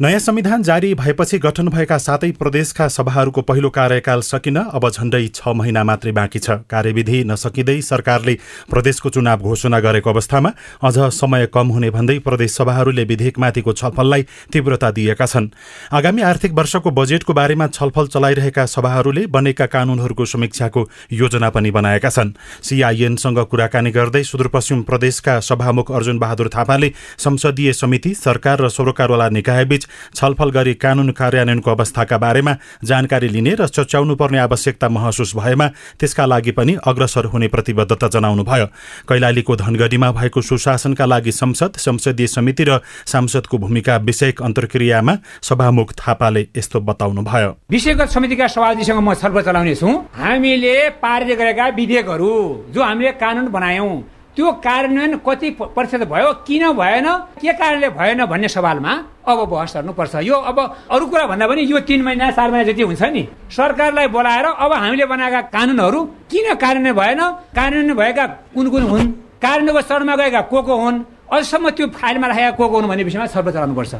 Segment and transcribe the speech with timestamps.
[0.00, 5.48] नयाँ संविधान जारी भएपछि गठन भएका सातै प्रदेशका सभाहरूको पहिलो कार्यकाल सकिन अब झण्डै छ
[5.48, 8.34] महिना मात्रै बाँकी छ। कार्यविधि नसकिँदै सरकारले
[8.70, 10.50] प्रदेशको चुनाव घोषणा गरेको अवस्थामा
[10.82, 14.22] अझ समय कम हुने भन्दै प्रदेश सभाहरूले विधेयकमाथिको छलफललाई
[14.52, 15.48] तीव्रता दिएका छन्।
[15.94, 22.34] आगामी आर्थिक वर्षको बजेटको बारेमा छलफल चलाइरहेका सभाहरूले बनेका कानूनहरूको समीक्षाको योजना पनि बनाएका छन्।
[22.66, 29.82] सिआइएनसँग कुराकानी गर्दै सुदूरपश्चिम प्रदेशका सभामुख अर्जुन बहादुर थापाले संसदीय समिति सरकार र सरोकारवाला निकायबीच
[30.14, 35.66] छलफल गरी कानून कार्यान्वयनको अवस्थाका बारेमा जानकारी लिने र चच्याउनु पर्ने आवश्यकता महसुस भएमा
[36.00, 38.66] त्यसका लागि पनि अग्रसर हुने प्रतिबद्धता जनाउनुभयो।
[39.08, 46.46] कैलालीको धनगढीमा भएको सुशासनका लागि संसद संसदीय समिति र सांसदको भूमिका विषयक अन्तर्क्रियामा सभामुख थापाले
[46.56, 52.32] यस्तो बताउनुभयो। विषयगत समितिका सभापतिसँग म छलफल चलाउनेछु। हामीले पारित गरेका विधेयकहरू
[52.70, 53.92] जो हामीले कानुन बनायौँ
[54.36, 57.06] त्यो कार्यान्वयन कति प्रतिशत भयो किन भएन
[57.40, 58.92] के कारणले भएन भन्ने सवालमा
[59.30, 60.58] अब बहस गर्नुपर्छ। यो अब
[60.90, 64.72] अरू कुरा भन्दा पनि यो तिन महिना चार महिना जति हुन्छ नि सरकारलाई बोलाएर अब
[64.74, 66.00] हामीले बनाएका कानुनहरू
[66.30, 67.20] किन कार्यान्वयन भएन
[67.56, 72.50] कार्यान्वयन भएका कुन कुन हुन् कार्यान्वयनको चरणमा गएका को को हुन् अझसम्म त्यो फाइलमा राखेका
[72.58, 73.94] को को हुन् भन्ने विषयमा छलफल चलाउनुपर्छ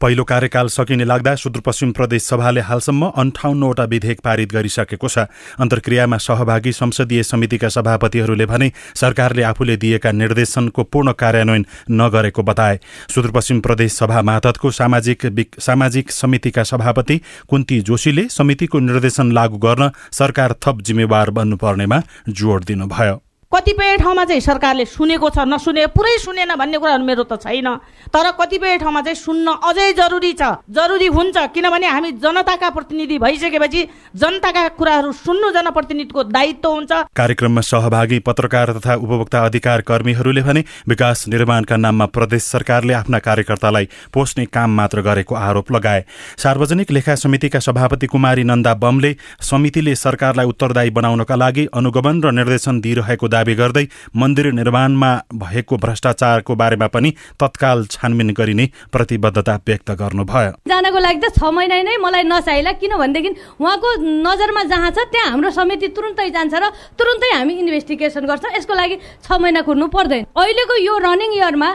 [0.00, 5.26] पहिलो कार्यकाल सकिने लाग्दा सुदूरपश्चिम प्रदेश सभाले हालसम्म अन्ठाउन्नवटा विधेयक पारित गरिसकेको छ।
[5.58, 13.60] अन्तर्क्रियामा सहभागी संसदीय समितिका सभापतिहरूले भने सरकारले आफूले दिएका निर्देशनको पूर्ण कार्यान्वयन नगरेको बताए। सुदूरपश्चिम
[13.60, 15.26] प्रदेश सभा मातहतको सामाजिक
[15.60, 23.22] सामाजिक समितिका सभापति कुन्ती जोशीले समितिको निर्देशन लागू गर्न सरकार थप जिम्मेवार बन्नुपर्नेमा जोड दिनुभयो।
[23.52, 27.68] कतिपय ठाउँमा चाहिँ सरकारले सुनेको छ नसुने पुरै सुनेन भन्ने कुराहरू मेरो त छैन।
[28.10, 33.82] तर कतिपय ठाउँमा चाहिँ सुन्न अझै जरुरी छ। जरुरी हुन्छ किनभने हामी जनताका प्रतिनिधि भइसकेपछि
[34.14, 41.24] जनताका कुराहरू सुन्नु जनप्रतिनिधिको दायित्व हुन्छ। कार्यक्रममा सहभागी पत्रकार तथा उपभोक्ता अधिकार कर्मीहरूले भने विकास
[41.28, 46.04] निर्माणका नाममा प्रदेश सरकारले आफ्ना कार्यकर्तालाई पोस्ने काम मात्र गरेको आरोप लगाए।
[46.36, 52.80] सार्वजनिक लेखा समितिका सभापति कुमारी नन्दा बमले समितिले सरकारलाई उत्तरदायी बनाउनका लागि अनुगमन र निर्देशन
[52.80, 53.84] दिइरहेको दावी गर्दै
[54.16, 61.26] मन्दिर निर्माणमा भएको भ्रष्टाचारको बारेमा पनि तत्काल छानबिन गरिने प्रतिबद्धता व्यक्त गर्नुभयो। जानको लागि त
[61.36, 63.30] छ महिना नै मलाई नचाहिला किनभनेदेखि
[63.60, 63.88] उहाँको
[64.24, 66.64] नजरमा जहाँ छ त्यहाँ हाम्रो समिति तुरुन्तै जान्छ र
[66.96, 71.68] तुरुन्तै हामी इन्भेस्टिगेसन गर्छौँ। यसको लागि छ महिना कुर्नु पर्दैन। अहिलेको यो रनिङ इयरमा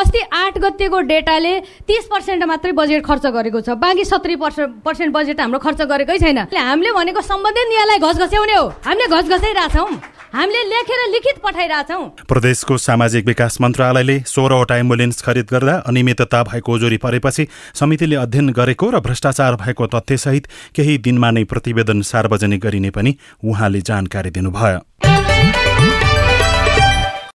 [0.00, 1.54] अस्ति आठ गतेको डेटाले
[1.88, 6.38] तिस पर्सेन्ट मात्रै बजेट खर्च गरेको छ। बाँकी सत्तरी पर्सेन्ट बजेट हाम्रो खर्च गरेकै छैन।
[6.52, 9.88] हामीले भनेको सम्बन्धित नियालाई घस घस्याउने हो। हामीले घस घसाइरहेछौँ
[10.28, 16.96] हामीले लेखेर लिखित पठाइरहेछौँ। प्रदेशको सामाजिक विकास मन्त्रालयले सोह्रवटा एम्बुलेन्स खरिद गर्दा अनियमितता भएको ओजोरी
[16.98, 23.16] परेपछि समितिले अध्ययन गरेको र भ्रष्टाचार भएको तथ्यसहित केही दिनमा नै प्रतिवेदन सार्वजनिक गरिने पनि
[23.42, 25.07] उहाँले जानकारी दिनुभयो।